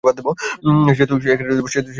[0.91, 1.87] সেতু অবরোধ কর!